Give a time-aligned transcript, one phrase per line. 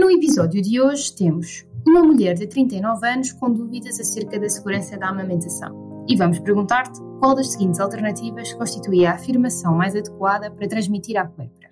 [0.00, 4.96] No episódio de hoje temos uma mulher de 39 anos com dúvidas acerca da segurança
[4.96, 6.06] da amamentação.
[6.08, 11.26] E vamos perguntar-te qual das seguintes alternativas constitui a afirmação mais adequada para transmitir à
[11.26, 11.70] puerpera.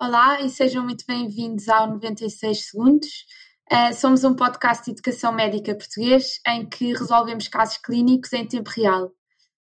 [0.00, 3.26] Olá e sejam muito bem-vindos ao 96 Segundos.
[3.68, 8.70] Uh, somos um podcast de educação médica português em que resolvemos casos clínicos em tempo
[8.70, 9.10] real.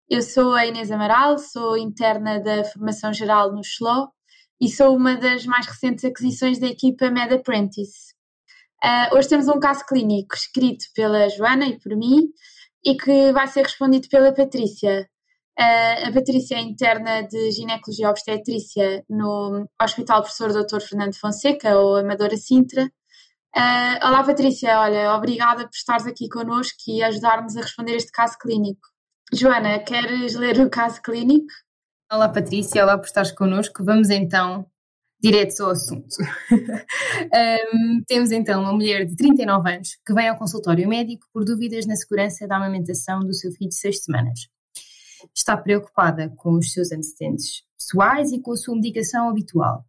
[0.08, 4.14] Eu sou a Inês Amaral, sou interna da formação geral no SLO
[4.60, 8.14] e sou uma das mais recentes aquisições da equipa Med Apprentice.
[8.84, 12.30] Uh, hoje temos um caso clínico escrito pela Joana e por mim
[12.84, 15.10] e que vai ser respondido pela Patrícia.
[15.58, 20.82] Uh, a Patrícia é interna de Ginecologia Obstetrícia no Hospital Professor Dr.
[20.82, 22.84] Fernando Fonseca, ou Amadora Sintra.
[23.56, 28.38] Uh, olá Patrícia, olha, obrigada por estares aqui connosco e ajudar-nos a responder este caso
[28.38, 28.88] clínico.
[29.34, 31.52] Joana, queres ler o caso clínico?
[32.12, 33.84] Olá Patrícia, olá por estares connosco.
[33.84, 34.64] Vamos então
[35.20, 36.16] direto ao assunto.
[37.74, 41.88] um, temos então uma mulher de 39 anos que vem ao consultório médico por dúvidas
[41.88, 44.40] na segurança da amamentação do seu filho de 6 semanas.
[45.36, 49.84] Está preocupada com os seus antecedentes pessoais e com a sua medicação habitual.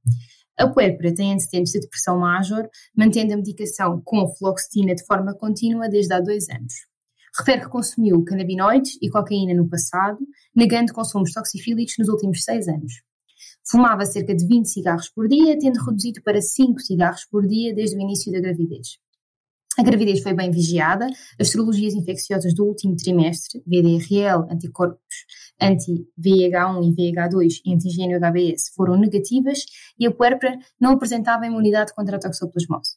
[0.59, 5.87] A puérpera tem antecedentes de depressão major, mantendo a medicação com fluoxetina de forma contínua
[5.87, 6.73] desde há dois anos.
[7.39, 10.19] Refere que consumiu canabinoides e cocaína no passado,
[10.55, 13.03] negando consumos toxifílicos nos últimos seis anos.
[13.69, 17.97] Fumava cerca de 20 cigarros por dia, tendo reduzido para 5 cigarros por dia desde
[17.97, 18.99] o início da gravidez.
[19.79, 21.07] A gravidez foi bem vigiada,
[21.39, 24.99] as serologias infecciosas do último trimestre, VDRL, anticorpos
[25.61, 29.67] anti-VH1 e VH2 e antigênio HBS, foram negativas
[29.99, 32.97] e a puérpera não apresentava imunidade contra a toxoplasmose.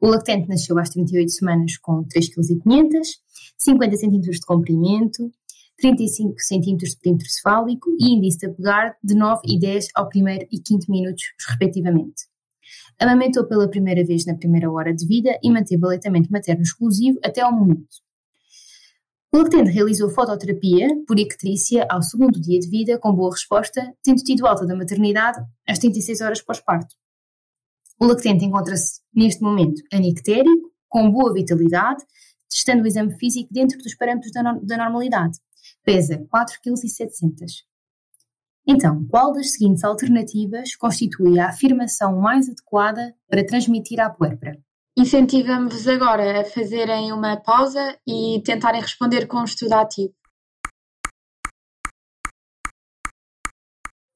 [0.00, 3.00] O lactente nasceu às 38 semanas com 3,5 kg,
[3.58, 5.30] 50 cm de comprimento,
[5.78, 10.46] 35 cm de perímetro cefálico e índice de apegar de 9 e 10 ao primeiro
[10.50, 12.24] e quinto minutos, respectivamente.
[12.98, 17.40] Amamentou pela primeira vez na primeira hora de vida e manteve aleitamento materno exclusivo até
[17.40, 18.04] ao momento.
[19.32, 24.22] O lactente realizou fototerapia por ictrícia ao segundo dia de vida com boa resposta, tendo
[24.22, 26.94] tido alta da maternidade às 36 horas pós-parto.
[28.00, 32.04] O lactente encontra-se, neste momento, anictérico, com boa vitalidade,
[32.54, 35.38] estando o exame físico dentro dos parâmetros da, no da normalidade.
[35.82, 37.46] Pesa 4,7 kg.
[38.66, 44.56] Então, qual das seguintes alternativas constitui a afirmação mais adequada para transmitir à puérpera?
[44.96, 50.14] Incentivamos-vos agora a fazerem uma pausa e tentarem responder com um estudo ativo.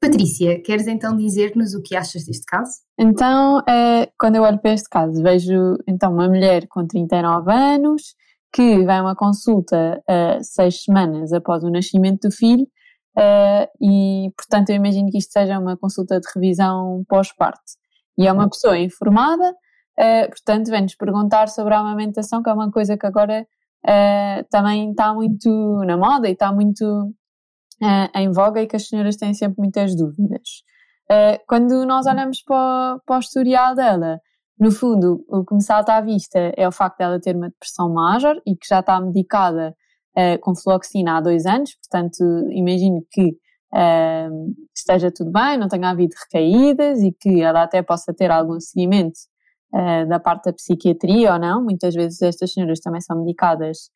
[0.01, 2.71] Patrícia, queres então dizer-nos o que achas deste caso?
[2.97, 8.15] Então, é, quando eu olho para este caso, vejo então uma mulher com 39 anos
[8.53, 12.65] que vai a uma consulta uh, seis semanas após o nascimento do filho
[13.17, 17.61] uh, e, portanto, eu imagino que isto seja uma consulta de revisão pós-parto.
[18.17, 22.71] E é uma pessoa informada, uh, portanto, vem-nos perguntar sobre a amamentação, que é uma
[22.71, 23.47] coisa que agora
[24.51, 25.49] também está muito
[25.87, 27.15] na moda e está muito
[28.15, 30.63] em voga e que as senhoras têm sempre muitas dúvidas.
[31.47, 34.21] quando nós olhamos para, para o historial dela,
[34.59, 37.93] no fundo, o que me salta à vista é o facto dela ter uma depressão
[37.93, 39.75] major e que já está medicada
[40.17, 43.37] uh, com fluoxina há dois anos, portanto, imagino que
[43.73, 48.59] uh, esteja tudo bem, não tenha havido recaídas e que ela até possa ter algum
[48.59, 49.19] seguimento
[49.73, 51.63] uh, da parte da psiquiatria ou não.
[51.63, 53.91] Muitas vezes estas senhoras também são medicadas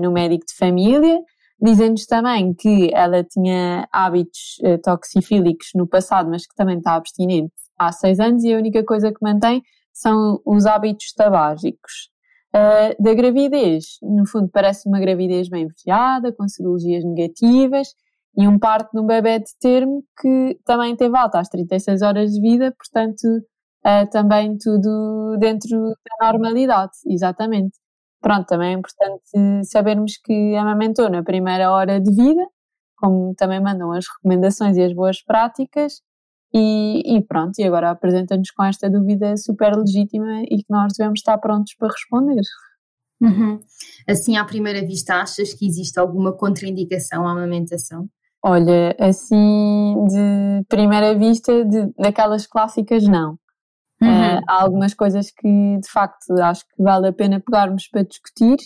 [0.00, 1.18] no médico de família.
[1.60, 7.90] Dizem-nos também que ela tinha hábitos toxifílicos no passado, mas que também está abstinente há
[7.90, 9.60] seis anos e a única coisa que mantém
[9.96, 12.10] são os hábitos tabágicos.
[12.54, 17.88] Uh, da gravidez, no fundo, parece uma gravidez bem vigiada, com cirurgias negativas
[18.36, 22.30] e um parto de um bebê de termo que também teve alta às 36 horas
[22.32, 25.78] de vida, portanto, uh, também tudo dentro
[26.20, 27.76] da normalidade, exatamente.
[28.20, 32.42] Pronto, também é importante sabermos que amamentou na primeira hora de vida,
[32.98, 36.02] como também mandam as recomendações e as boas práticas,
[36.58, 41.20] e, e, pronto, e agora apresenta-nos com esta dúvida super legítima e que nós devemos
[41.20, 42.40] estar prontos para responder.
[43.20, 43.60] Uhum.
[44.08, 48.08] Assim, à primeira vista, achas que existe alguma contraindicação à amamentação?
[48.42, 53.38] Olha, assim, de primeira vista, de, daquelas clássicas, não.
[54.00, 54.08] Uhum.
[54.08, 58.56] Uh, há algumas coisas que, de facto, acho que vale a pena pegarmos para discutir,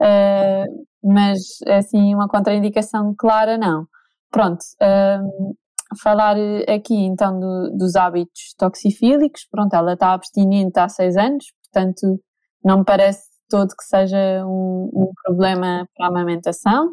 [0.00, 3.86] uh, mas, assim, uma contraindicação clara, não.
[4.30, 5.56] Pronto, uh,
[6.02, 9.46] falar eh, aqui então do, dos hábitos toxifílicos.
[9.50, 12.20] Pronto, ela está abstinente há seis anos, portanto
[12.64, 16.88] não me parece todo que seja um, um problema para a amamentação.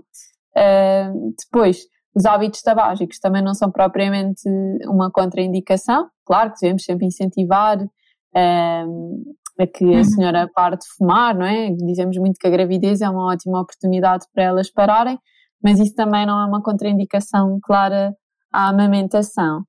[0.55, 1.79] Uh, depois,
[2.15, 4.47] os hábitos tabágicos também não são propriamente
[4.85, 6.09] uma contraindicação.
[6.25, 9.99] Claro que devemos sempre incentivar uh, a que uhum.
[9.99, 11.71] a senhora pare de fumar, não é?
[11.71, 15.17] Dizemos muito que a gravidez é uma ótima oportunidade para elas pararem,
[15.63, 18.15] mas isso também não é uma contraindicação clara
[18.53, 19.63] à amamentação.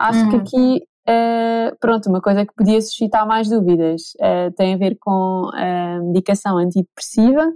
[0.00, 0.30] Acho uhum.
[0.30, 4.96] que aqui, uh, pronto, uma coisa que podia suscitar mais dúvidas uh, tem a ver
[4.98, 7.52] com a medicação antidepressiva.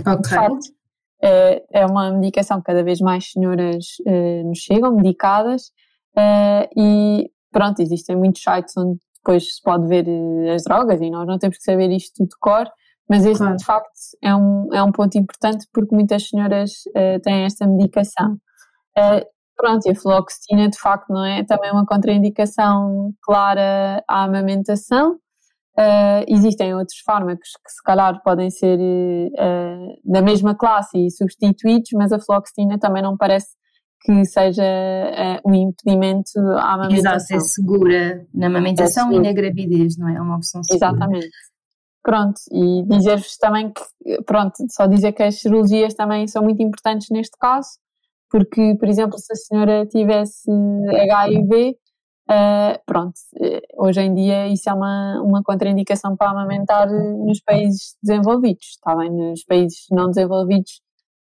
[0.00, 0.16] Ok.
[0.22, 3.86] De facto, uh, é uma medicação que cada vez mais senhoras
[4.44, 5.70] nos chegam, medicadas,
[6.76, 10.06] e pronto, existem muitos sites onde depois se pode ver
[10.54, 12.66] as drogas e nós não temos que saber isto de cor,
[13.08, 13.56] mas este claro.
[13.56, 13.90] de facto
[14.22, 16.70] é um, é um ponto importante porque muitas senhoras
[17.22, 18.38] têm esta medicação.
[19.56, 25.18] Pronto, e a fluoxetina de facto não é também uma contraindicação clara à amamentação.
[25.78, 31.90] Uh, existem outros fármacos que se calhar podem ser uh, da mesma classe e substituídos,
[31.94, 33.48] mas a fluoxetina também não parece
[34.00, 37.16] que seja uh, um impedimento à amamentação.
[37.16, 40.16] Exato, é segura na amamentação é e na gravidez, não é?
[40.16, 40.92] É uma opção segura.
[40.92, 41.28] Exatamente.
[42.02, 47.08] Pronto, e dizer-vos também que, pronto, só dizer que as cirurgias também são muito importantes
[47.10, 47.68] neste caso,
[48.30, 51.74] porque, por exemplo, se a senhora tivesse HIV, uh,
[52.28, 57.96] eh, pronto, eh, hoje em dia isso é uma, uma contraindicação para amamentar nos países
[58.02, 59.10] desenvolvidos, está bem?
[59.10, 60.80] Nos países não desenvolvidos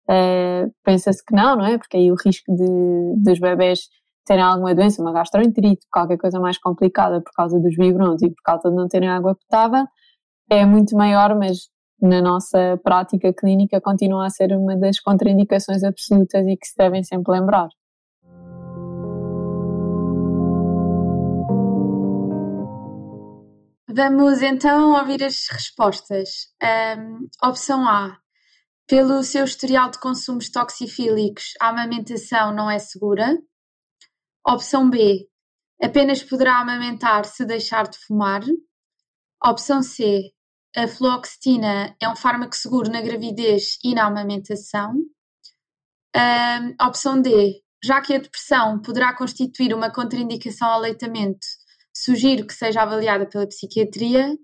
[0.10, 1.78] uh, pensa-se que não, não é?
[1.78, 3.82] Porque aí o risco de, dos bebés
[4.26, 8.42] terem alguma doença, uma gastroenterite, qualquer coisa mais complicada por causa dos biberons e por
[8.44, 9.86] causa de não terem água potável,
[10.50, 11.70] é muito maior, mas
[12.02, 17.04] na nossa prática clínica continua a ser uma das contraindicações absolutas e que se devem
[17.04, 17.70] sempre lembrar.
[23.92, 26.54] Vamos então ouvir as respostas.
[26.64, 28.18] Um, opção A.
[28.88, 33.38] Pelo seu historial de consumos toxifílicos, a amamentação não é segura.
[34.48, 35.28] Opção B.
[35.82, 38.42] Apenas poderá amamentar se deixar de fumar.
[39.44, 40.32] Opção C
[40.84, 44.94] a fluoxetina é um fármaco seguro na gravidez e na amamentação.
[46.16, 51.46] Uh, opção D, já que a depressão poderá constituir uma contraindicação ao aleitamento,
[51.94, 54.38] sugiro que seja avaliada pela psiquiatria.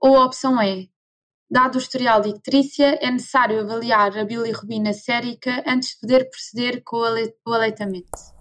[0.00, 0.90] Ou a opção E,
[1.50, 6.82] dado o historial de icterícia, é necessário avaliar a bilirrubina sérica antes de poder proceder
[6.84, 8.35] com o aleitamento.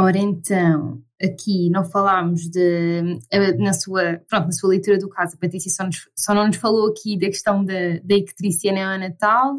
[0.00, 5.34] Ora então, aqui não falámos de, eh, na sua, pronto, na sua leitura do caso,
[5.34, 9.56] a Patrícia só, nos, só não nos falou aqui da questão da, da icterícia neonatal,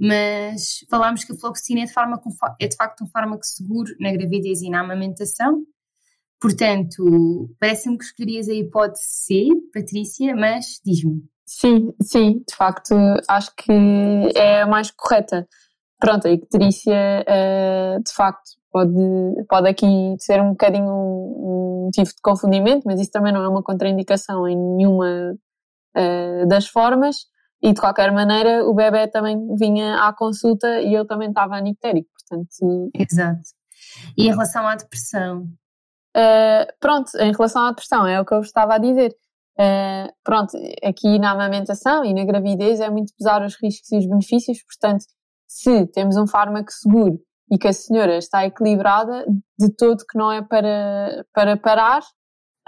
[0.00, 4.10] mas falámos que a fluoxetina é de, fármaco, é de facto um fármaco seguro na
[4.12, 5.62] gravidez e na amamentação,
[6.40, 11.22] portanto, parece-me que escolherias a hipótese C, Patrícia, mas diz-me.
[11.44, 12.94] Sim, sim, de facto,
[13.28, 13.70] acho que
[14.34, 15.46] é a mais correta.
[16.00, 22.22] Pronto, a icterícia, eh, de facto, pode, pode aqui ser um bocadinho um, motivo de
[22.22, 25.34] confundimento, mas isso também não é uma contraindicação em nenhuma
[25.96, 27.30] uh, das formas.
[27.62, 32.08] E de qualquer maneira, o bebê também vinha à consulta e eu também estava anictérico,
[32.18, 32.90] portanto.
[32.92, 33.40] Exato.
[34.16, 35.42] E em relação à depressão?
[36.16, 39.14] Uh, pronto, em relação à depressão, é o que eu estava a dizer.
[39.60, 44.06] Uh, pronto, aqui na amamentação e na gravidez é muito pesar os riscos e os
[44.06, 45.04] benefícios, portanto,
[45.46, 47.20] se temos um fármaco seguro
[47.50, 49.24] e que a senhora está equilibrada,
[49.58, 52.02] de todo que não é para, para parar,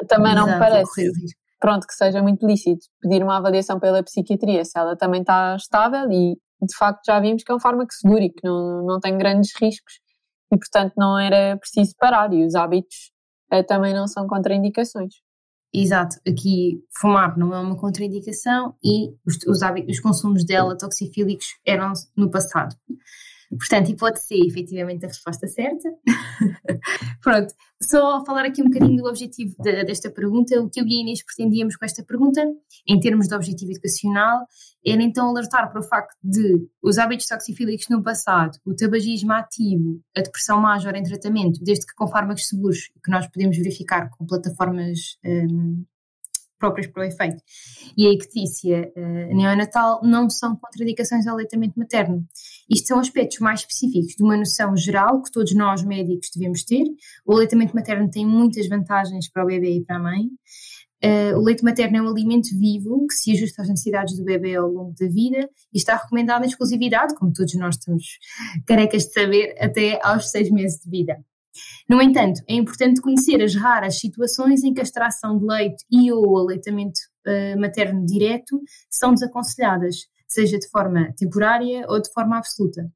[0.09, 1.13] também Exato, não parece.
[1.61, 6.11] Pronto, que seja muito lícito pedir uma avaliação pela psiquiatria se ela também está estável
[6.11, 9.17] e de facto já vimos que é um fármaco seguro e que não, não tem
[9.17, 9.95] grandes riscos
[10.53, 13.13] e portanto não era preciso parar e os hábitos
[13.51, 15.15] eh, também não são contraindicações.
[15.73, 21.47] Exato, aqui fumar não é uma contraindicação e os, os, hábitos, os consumos dela toxifílicos
[21.67, 22.77] eram no passado.
[23.59, 25.89] Portanto, hipótese C, efetivamente, a resposta certa.
[27.23, 30.61] Pronto, só falar aqui um bocadinho do objetivo de, desta pergunta.
[30.61, 32.45] O que eu e a Inês pretendíamos com esta pergunta,
[32.87, 34.47] em termos de objetivo educacional,
[34.87, 40.01] era então alertar para o facto de os hábitos toxifílicos no passado, o tabagismo ativo,
[40.17, 44.27] a depressão major em tratamento, desde que com fármacos seguros, que nós podemos verificar com
[44.27, 45.85] plataformas um,
[46.65, 47.43] próprias para o efeito,
[47.97, 52.25] e a ictícia uh, neonatal não são contradicações ao aleitamento materno.
[52.71, 56.85] Isto são aspectos mais específicos de uma noção geral que todos nós médicos devemos ter.
[57.27, 60.23] O aleitamento materno tem muitas vantagens para o bebê e para a mãe.
[61.05, 64.55] Uh, o leite materno é um alimento vivo que se ajusta às necessidades do bebê
[64.55, 68.05] ao longo da vida e está recomendado em exclusividade, como todos nós estamos
[68.67, 71.23] carecas de saber, até aos seis meses de vida.
[71.89, 76.11] No entanto, é importante conhecer as raras situações em que a extração de leite e
[76.13, 79.97] ou o aleitamento uh, materno direto são desaconselhadas,
[80.27, 82.91] seja de forma temporária ou de forma absoluta.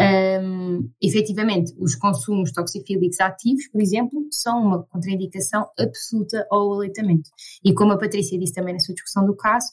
[0.00, 7.28] Um, efetivamente, os consumos toxifílicos ativos, por exemplo, são uma contraindicação absoluta ao aleitamento.
[7.64, 9.66] E como a Patrícia disse também na sua discussão do caso,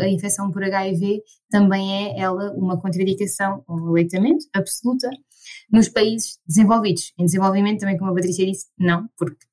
[0.00, 1.20] a infecção por HIV
[1.50, 5.10] também é ela uma contraindicação ao aleitamento absoluta
[5.70, 7.12] nos países desenvolvidos.
[7.18, 9.46] Em desenvolvimento, também, como a Patrícia disse, não, porque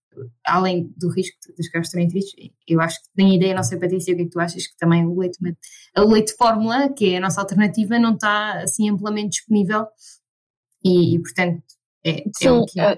[0.46, 2.32] além do risco dos gastroenterites,
[2.68, 4.78] eu acho que tenho ideia, não sei Patrícia, o que é que tu achas, que
[4.78, 5.38] também o leite,
[5.98, 9.88] o leite fórmula, que é a nossa alternativa, não está assim amplamente disponível
[10.84, 11.64] e, e portanto,
[12.06, 12.98] é, é sim, é é,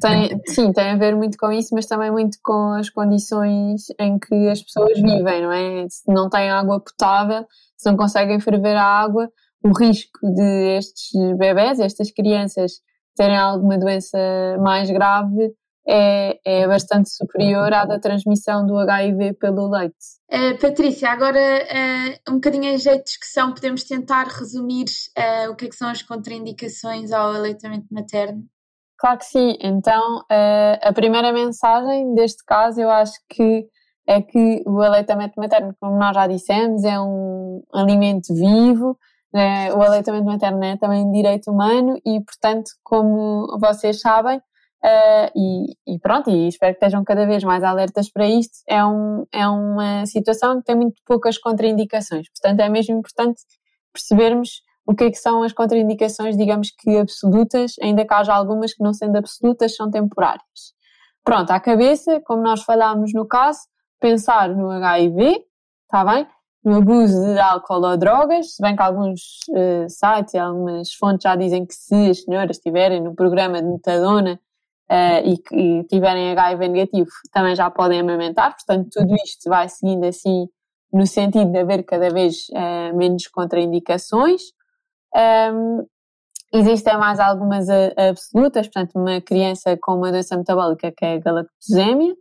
[0.00, 4.18] tem, sim, tem a ver muito com isso, mas também muito com as condições em
[4.18, 5.88] que as pessoas vivem, não é?
[5.88, 7.44] Se não têm água potável,
[7.76, 9.28] se não conseguem ferver a água,
[9.64, 12.80] o risco de estes bebés, estas crianças,
[13.16, 14.18] terem alguma doença
[14.60, 15.54] mais grave
[15.86, 19.94] é, é bastante superior à da transmissão do HIV pelo leite.
[20.32, 25.56] Uh, Patrícia, agora uh, um bocadinho em jeito de discussão, podemos tentar resumir uh, o
[25.56, 28.44] que, é que são as contraindicações ao aleitamento materno?
[28.96, 29.58] Claro que sim.
[29.60, 33.66] Então, a primeira mensagem deste caso eu acho que
[34.06, 38.96] é que o aleitamento materno, como nós já dissemos, é um alimento vivo,
[39.34, 39.72] né?
[39.74, 44.40] o aleitamento materno é também direito humano e, portanto, como vocês sabem,
[44.84, 48.52] Uh, e, e, pronto, e espero que estejam cada vez mais alertas para isto.
[48.68, 53.40] É, um, é uma situação que tem muito poucas contraindicações, portanto é mesmo importante
[53.94, 58.74] percebermos o que é que são as contraindicações, digamos que absolutas, ainda que haja algumas
[58.74, 60.74] que não sendo absolutas são temporárias.
[61.24, 63.60] Pronto, à cabeça, como nós falámos no caso,
[63.98, 65.42] pensar no HIV,
[65.84, 66.26] está bem?
[66.64, 71.24] No abuso de álcool ou drogas, se bem que alguns uh, sites e algumas fontes
[71.24, 74.40] já dizem que se as senhoras estiverem no programa de metadona,
[74.90, 80.04] uh, e que tiverem HIV negativo também já podem amamentar, portanto, tudo isto vai seguindo
[80.04, 80.48] assim
[80.92, 84.42] no sentido de haver cada vez uh, menos contraindicações.
[85.52, 85.86] Um,
[86.52, 92.14] existem mais algumas absolutas, portanto, uma criança com uma doença metabólica que é a galactosémia,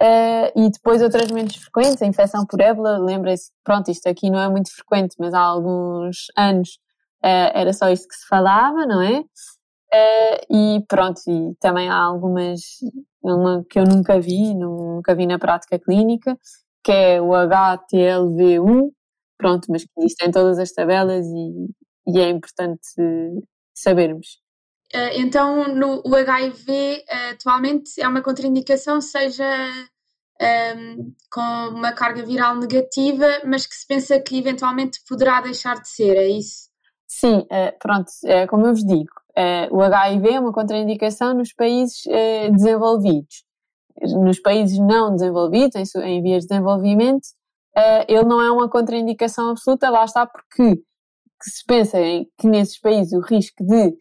[0.00, 4.40] uh, e depois outras menos frequentes, a infecção por ébola, lembrem-se, pronto, isto aqui não
[4.40, 6.78] é muito frequente, mas há alguns anos
[7.24, 9.20] uh, era só isto que se falava, não é?
[9.20, 12.60] Uh, e pronto, e também há algumas,
[13.22, 16.36] uma que eu nunca vi, nunca vi na prática clínica,
[16.84, 18.90] que é o HTLV1,
[19.38, 21.70] pronto, mas que existem todas as tabelas e,
[22.08, 22.88] e é importante
[23.74, 24.45] sabermos.
[24.94, 29.44] Uh, então, no, o HIV uh, atualmente é uma contraindicação, seja
[30.40, 30.96] um, ehm,
[31.30, 36.16] com uma carga viral negativa, mas que se pensa que eventualmente poderá deixar de ser,
[36.16, 36.68] é isso?
[37.08, 37.46] Sim,
[37.80, 39.10] pronto, é como eu vos digo,
[39.70, 42.02] o HIV é uma contraindicação nos países
[42.52, 43.44] desenvolvidos.
[44.02, 47.26] Nos países não desenvolvidos, em, vias de desenvolvimento,
[48.06, 50.82] ele não é uma contraindicação absoluta, lá está porque
[51.40, 51.96] se pensa
[52.36, 53.96] que nesses países o risco de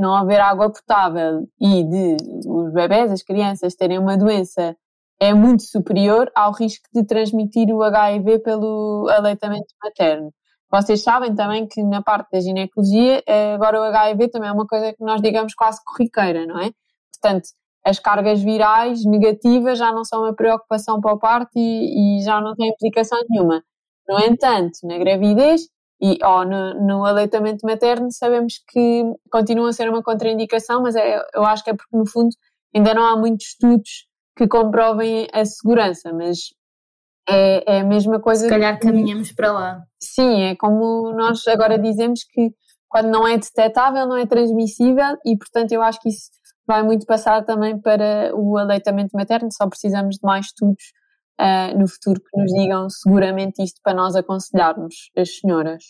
[0.00, 2.16] não haver água potável e de
[2.46, 4.76] os bebés, as crianças, terem uma doença
[5.20, 10.32] é muito superior ao risco de transmitir o HIV pelo aleitamento materno.
[10.70, 14.66] Vocês sabem também que na parte da ginecologia, eh, agora o HIV também é uma
[14.66, 16.72] coisa que nós digamos quase corriqueira, não é?
[17.12, 17.48] Portanto,
[17.84, 22.40] as cargas virais negativas já não são uma preocupação para o parto e, e já
[22.40, 23.62] não tem implicação nenhuma.
[24.08, 25.62] No entanto, na gravidez
[26.00, 31.22] e ou no, no, aleitamento materno sabemos que continua a ser uma contraindicação, mas é,
[31.34, 32.30] eu acho que é porque no fundo
[32.74, 36.38] ainda não há muitos estudos que comprovem a segurança, mas
[37.28, 38.42] é, é a mesma coisa.
[38.42, 39.82] Se calhar caminhamos para lá.
[40.00, 42.52] Sim, é como nós agora dizemos que
[42.88, 46.30] quando não é detectável, não é transmissível e, portanto, eu acho que isso
[46.66, 49.48] vai muito passar também para o aleitamento materno.
[49.52, 50.92] Só precisamos de mais estudos
[51.40, 55.84] uh, no futuro que nos digam seguramente isto para nós aconselharmos as senhoras.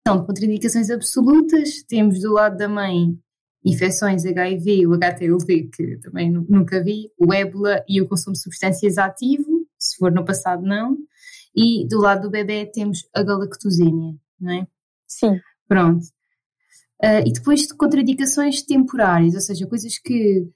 [0.00, 3.16] Então, contraindicações absolutas, temos do lado da mãe
[3.64, 8.98] infecções HIV, o HTLV, que também nunca vi, o ébola e o consumo de substâncias
[8.98, 10.96] ativo, se for no passado não,
[11.54, 14.66] e do lado do bebê temos a galactosémia, não é?
[15.06, 15.40] Sim.
[15.68, 16.04] Pronto.
[17.02, 20.48] Uh, e depois de contradicações temporárias, ou seja, coisas que,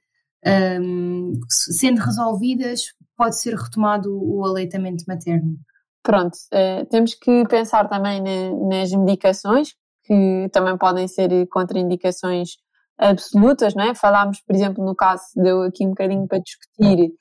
[0.45, 5.57] um, sendo resolvidas, pode ser retomado o aleitamento materno.
[6.03, 9.75] Pronto, uh, temos que pensar também na, nas medicações,
[10.05, 12.51] que também podem ser contraindicações
[12.99, 13.95] absolutas, não é?
[13.95, 17.13] Falámos, por exemplo, no caso, deu aqui um bocadinho para discutir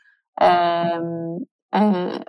[0.41, 1.48] uh,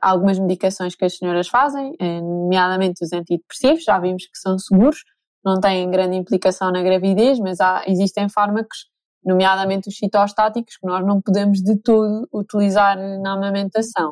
[0.00, 5.05] algumas medicações que as senhoras fazem, uh, nomeadamente os antidepressivos, já vimos que são seguros,
[5.45, 8.87] não têm grande implicação na gravidez, mas há, existem fármacos,
[9.26, 14.11] nomeadamente os citostáticos, que nós não podemos de todo utilizar na amamentação.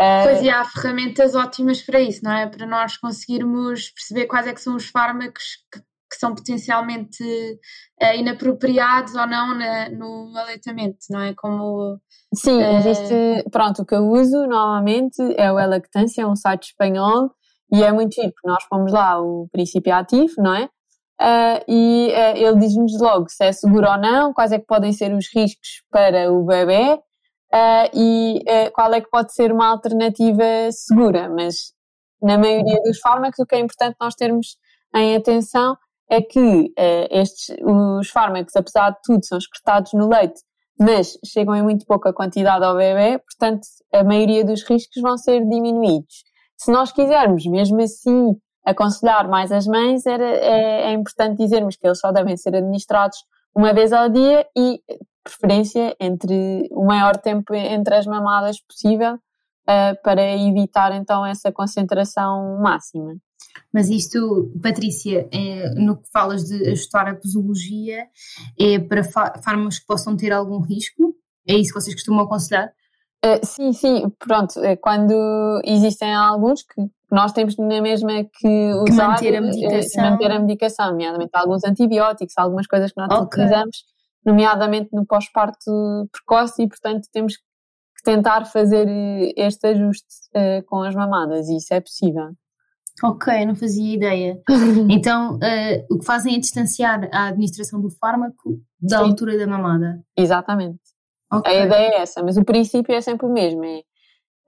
[0.00, 2.46] Uh, pois e há ferramentas ótimas para isso, não é?
[2.46, 8.14] Para nós conseguirmos perceber quais é que são os fármacos que que são potencialmente uh,
[8.16, 11.34] inapropriados ou não na, no aleitamento, não é?
[11.34, 11.98] Como.
[12.34, 13.44] Sim, uh, existe.
[13.50, 17.30] Pronto, o que eu uso normalmente é o Elactância, é um site espanhol
[17.72, 20.68] e é muito porque nós pomos lá o princípio ativo, não é?
[21.20, 24.92] Uh, e uh, ele diz-nos logo se é seguro ou não, quais é que podem
[24.92, 30.44] ser os riscos para o bebê uh, e qual é que pode ser uma alternativa
[30.70, 31.28] segura.
[31.28, 31.72] Mas
[32.22, 34.56] na maioria dos fármacos, o que é importante nós termos
[34.94, 35.76] em atenção
[36.10, 36.72] é que
[37.10, 40.40] estes, os fármacos, apesar de tudo, são excretados no leite,
[40.80, 45.40] mas chegam em muito pouca quantidade ao bebê, portanto, a maioria dos riscos vão ser
[45.46, 46.24] diminuídos.
[46.56, 48.36] Se nós quisermos, mesmo assim,
[48.70, 53.18] aconselhar mais as mães, era, é, é importante dizermos que eles só devem ser administrados
[53.54, 54.80] uma vez ao dia e
[55.24, 62.58] preferência entre o maior tempo entre as mamadas possível uh, para evitar então essa concentração
[62.60, 63.16] máxima.
[63.72, 68.06] Mas isto, Patrícia, é, no que falas de ajustar a posologia,
[68.58, 71.14] é para fármacos que possam ter algum risco?
[71.46, 72.72] É isso que vocês costumam aconselhar?
[73.24, 74.60] Uh, sim, sim, pronto.
[74.60, 80.10] Eh, quando existem alguns que nós temos na mesma que usar, que manter a medicação,
[80.10, 83.24] manter a medicação, nomeadamente alguns antibióticos, algumas coisas que nós okay.
[83.24, 83.76] utilizamos,
[84.24, 88.86] nomeadamente no pós-parto precoce, e portanto temos que tentar fazer
[89.36, 92.30] este ajuste uh, com as mamadas, e isso é possível.
[93.02, 94.40] Ok, não fazia ideia.
[94.90, 99.04] então, uh, o que fazem é distanciar a administração do fármaco da Sim.
[99.04, 100.00] altura da mamada.
[100.16, 100.80] Exatamente.
[101.32, 101.58] Okay.
[101.58, 103.64] A ideia é essa, mas o princípio é sempre o mesmo.
[103.64, 103.82] É,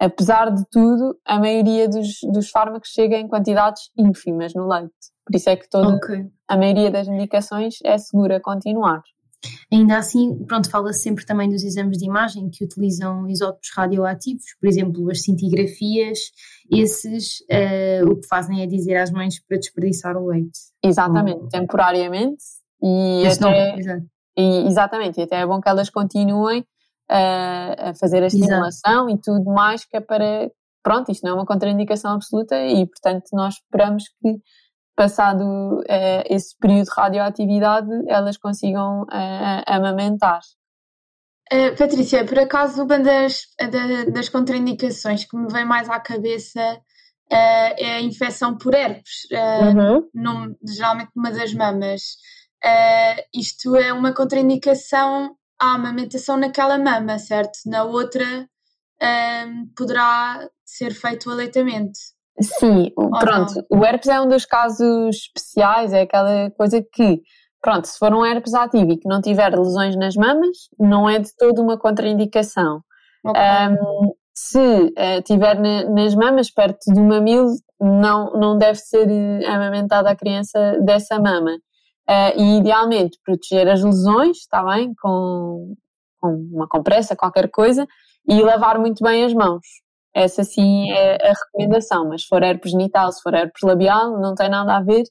[0.00, 4.90] apesar de tudo, a maioria dos, dos fármacos chega em quantidades ínfimas no leite.
[5.24, 6.26] Por isso é que toda, okay.
[6.48, 9.02] a maioria das medicações é segura continuar.
[9.72, 14.68] Ainda assim, pronto, fala-se sempre também dos exames de imagem que utilizam isótopos radioativos, por
[14.68, 16.18] exemplo, as cintigrafias,
[16.70, 20.58] esses uh, o que fazem é dizer às mães para desperdiçar o leite.
[20.82, 22.42] Exatamente, temporariamente.
[22.82, 26.64] E até, não, e, exatamente, e até é bom que elas continuem
[27.10, 29.10] a fazer a estimulação Exato.
[29.10, 30.50] e tudo mais, que é para.
[30.82, 34.38] Pronto, isto não é uma contraindicação absoluta e, portanto, nós esperamos que,
[34.96, 40.40] passado uh, esse período de radioatividade, elas consigam uh, amamentar.
[41.52, 43.42] Uh, Patrícia, por acaso, uma das,
[44.12, 49.76] das contraindicações que me vem mais à cabeça uh, é a infecção por herpes, uh,
[49.76, 50.08] uhum.
[50.14, 52.02] num, geralmente numa das mamas.
[53.34, 57.58] Isto é uma contraindicação à amamentação naquela mama, certo?
[57.66, 58.24] Na outra
[59.02, 61.98] uh, poderá ser feito o aleitamento.
[62.40, 63.54] Sim, pronto.
[63.70, 63.78] Não?
[63.78, 67.20] O herpes é um dos casos especiais, é aquela coisa que,
[67.60, 71.18] pronto, se for um herpes ativo e que não tiver lesões nas mamas, não é
[71.18, 72.80] de todo uma contraindicação.
[73.22, 73.42] Okay.
[73.42, 79.06] Um, se uh, tiver na, nas mamas, perto do mamilo, não, não deve ser
[79.46, 81.58] amamentada a criança dessa mama.
[82.10, 85.76] Uh, e idealmente proteger as lesões, está bem, com,
[86.20, 87.86] com uma compressa, qualquer coisa,
[88.28, 89.64] e lavar muito bem as mãos.
[90.12, 94.34] Essa sim é a recomendação, mas se for herpes genital, se for herpes labial, não
[94.34, 95.04] tem nada a ver,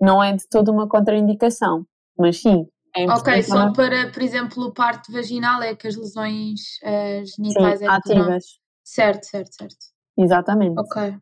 [0.00, 1.84] não é de toda uma contraindicação,
[2.18, 2.66] mas sim.
[2.96, 7.80] É ok, só para, por exemplo, o parto vaginal é que as lesões uh, genitais
[7.80, 8.26] sim, é ativas.
[8.28, 8.66] Não...
[8.82, 9.76] Certo, certo, certo.
[10.16, 10.80] Exatamente.
[10.80, 11.14] Ok.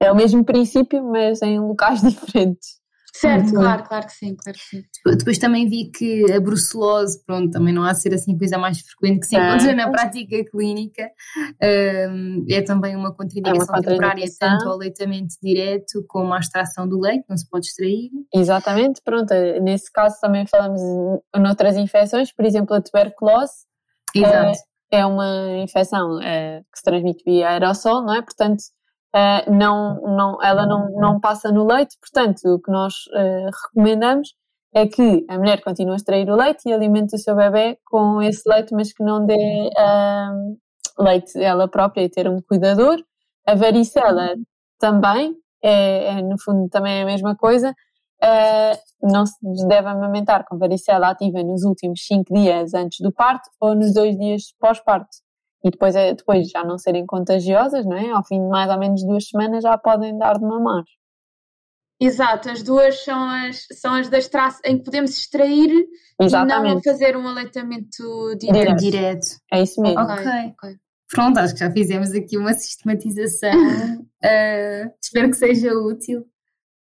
[0.00, 2.77] É o mesmo princípio, mas em locais diferentes.
[3.20, 4.82] Certo, claro, claro que sim, claro que sim.
[5.04, 8.80] Depois também vi que a brucelose, pronto, também não há de ser assim coisa mais
[8.80, 9.74] frequente que se encontra é.
[9.74, 11.10] na prática clínica,
[12.10, 16.88] um, é também uma contraindicação, é uma temporária, tanto ao aleitamento direto como à extração
[16.88, 18.10] do leite, não se pode extrair.
[18.32, 20.80] Exatamente, pronto, nesse caso também falamos
[21.36, 23.66] noutras infecções, por exemplo a tuberculose.
[24.14, 24.58] Exato.
[24.92, 28.22] É, é uma infecção é, que se transmite via aerossol, não é?
[28.22, 28.62] Portanto,
[29.14, 34.34] uh, não, não, ela não, não passa no leite, portanto, o que nós uh, recomendamos
[34.74, 38.20] é que a mulher continue a extrair o leite e alimente o seu bebê com
[38.22, 43.02] esse leite, mas que não dê uh, leite ela própria e ter um cuidador.
[43.46, 44.34] A varicela
[44.78, 47.74] também, é, é, no fundo também é a mesma coisa.
[48.22, 49.36] Uh, não se
[49.68, 54.18] deve amamentar com varicela ativa nos últimos 5 dias antes do parto ou nos dois
[54.18, 55.08] dias pós-parto
[55.64, 58.10] e depois, é, depois já não serem contagiosas, não é?
[58.10, 60.84] Ao fim de mais ou menos duas semanas já podem dar de mamar.
[62.00, 65.68] Exato, as duas são as, são as das traças em que podemos extrair
[66.20, 66.70] Exatamente.
[66.70, 68.76] e não fazer um aleitamento direto.
[68.76, 69.26] direto.
[69.52, 70.00] É isso mesmo.
[70.00, 70.14] Ok.
[70.14, 70.76] okay.
[71.10, 73.50] Pronto, acho que já fizemos aqui uma sistematização.
[73.50, 76.24] uh, espero que seja útil.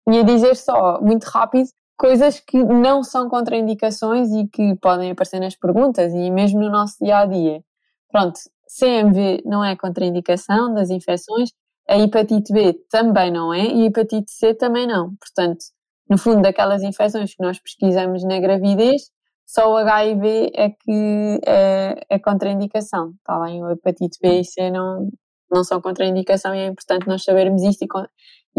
[0.09, 5.57] Ia dizer só, muito rápido, coisas que não são contraindicações e que podem aparecer nas
[5.57, 7.63] perguntas e mesmo no nosso dia a dia.
[8.11, 8.39] Pronto,
[8.79, 11.51] CMV não é contraindicação das infecções,
[11.89, 15.15] a hepatite B também não é e a hepatite C também não.
[15.17, 15.65] Portanto,
[16.09, 19.11] no fundo, daquelas infecções que nós pesquisamos na gravidez,
[19.47, 23.63] só o HIV é que é, é contraindicação, está bem?
[23.63, 25.09] O hepatite B e C não,
[25.51, 27.89] não são contraindicação e é importante nós sabermos isto e,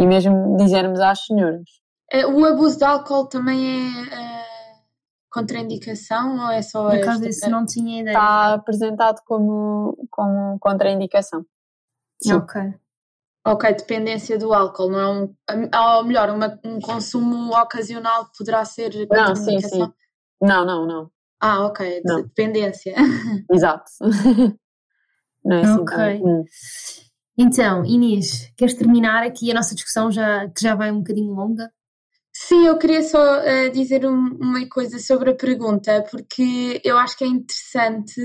[0.02, 1.68] e mesmo dizermos às senhoras.
[2.12, 4.53] Eh, o abuso de álcool também é uh,
[5.34, 6.90] contraindicação ou é só.
[6.90, 8.14] Por acaso isso não tinha ideia.
[8.14, 11.44] Está apresentado como, como contraindicação.
[12.22, 12.34] Sim.
[12.34, 12.62] Ok.
[13.46, 15.36] Ok, dependência do álcool, não é um.
[15.98, 19.92] Ou melhor, uma, um consumo ocasional poderá ser Não, sim, sim.
[20.42, 21.12] Não, não, não.
[21.42, 22.22] Ah, ok, não.
[22.22, 22.96] dependência.
[23.52, 23.92] Exato.
[25.44, 26.22] não é assim ok.
[27.38, 31.70] Então, Inês, queres terminar aqui a nossa discussão já, que já vai um bocadinho longa?
[32.48, 37.18] Sim, eu queria só uh, dizer um, uma coisa sobre a pergunta, porque eu acho
[37.18, 38.22] que é interessante,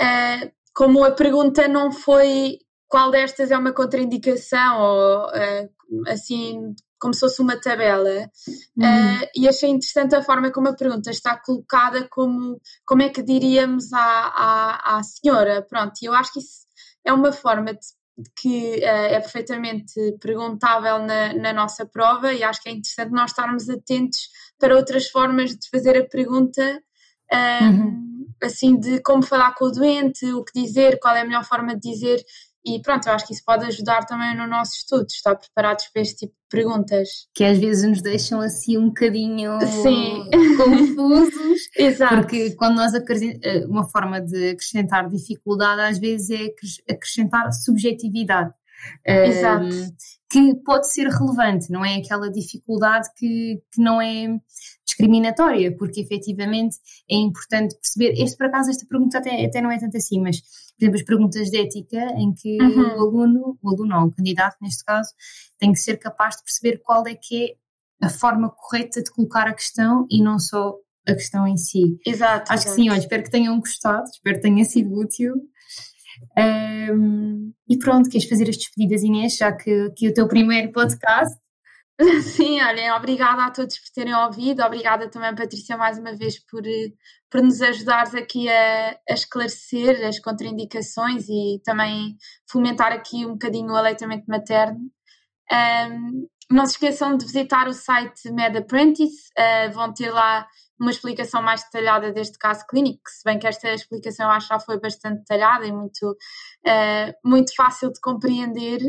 [0.00, 7.12] uh, como a pergunta não foi qual destas é uma contraindicação ou uh, assim como
[7.12, 8.30] se fosse uma tabela
[8.76, 9.28] uhum.
[9.34, 13.90] e achei interessante a forma como a pergunta está colocada como como é que diríamos
[13.92, 16.66] à, à, à senhora pronto e eu acho que isso
[17.04, 17.80] é uma forma de
[18.36, 23.30] que uh, é perfeitamente perguntável na, na, nossa prova e acho que é interessante nós
[23.30, 24.28] estarmos atentos
[24.58, 26.82] para outras formas de fazer a pergunta,
[27.32, 28.26] uh, uhum.
[28.42, 31.74] assim, de como falar com o doente, o que dizer, qual é a melhor forma
[31.74, 32.22] de dizer
[32.64, 36.02] e pronto, eu acho que isso pode ajudar também no nosso estudo, estar preparados para
[36.02, 37.08] este tipo de perguntas.
[37.34, 40.28] Que às vezes nos deixam assim um bocadinho Sim.
[40.56, 41.60] confusos.
[41.76, 42.16] Exato.
[42.16, 48.52] Porque quando nós eh, uma forma de acrescentar dificuldade às vezes é acrescentar subjetividade.
[49.06, 49.66] Exato.
[49.66, 49.94] Um,
[50.30, 54.38] que pode ser relevante, não é aquela dificuldade que, que não é
[55.00, 56.76] discriminatória, porque efetivamente
[57.10, 58.22] é importante perceber.
[58.22, 61.04] Este, por acaso, esta pergunta até, até não é tanto assim, mas, por exemplo, as
[61.04, 62.82] perguntas de ética, em que uhum.
[62.82, 65.10] o aluno, o aluno ou o candidato, neste caso,
[65.58, 69.46] tem que ser capaz de perceber qual é que é a forma correta de colocar
[69.46, 70.74] a questão e não só
[71.06, 71.98] a questão em si.
[72.06, 72.52] Exato.
[72.52, 72.76] Acho exato.
[72.76, 75.34] que sim, olha, espero que tenham gostado, espero que tenha sido útil.
[76.36, 81.38] Um, e pronto, queres fazer as despedidas, Inês, já que, que o teu primeiro podcast.
[82.22, 86.62] Sim, olha, obrigada a todos por terem ouvido, obrigada também, Patrícia, mais uma vez por,
[87.30, 92.16] por nos ajudares aqui a, a esclarecer as contraindicações e também
[92.50, 94.80] fomentar aqui um bocadinho o aleitamento materno.
[95.52, 100.46] Um, não se esqueçam de visitar o site Med Apprentice, uh, vão ter lá
[100.80, 104.58] uma explicação mais detalhada deste caso clínico, se bem que esta explicação eu acho já
[104.58, 108.80] foi bastante detalhada e muito, uh, muito fácil de compreender.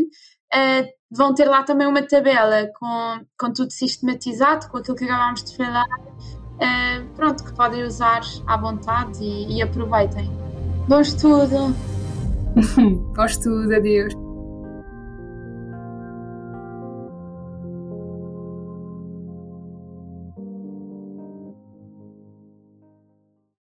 [0.53, 5.43] Uh, vão ter lá também uma tabela com, com tudo sistematizado, com aquilo que acabámos
[5.43, 10.31] de falar, uh, pronto, que podem usar à vontade e, e aproveitem.
[10.87, 11.75] Bom estudo!
[13.15, 14.20] Bom estudo, adeus!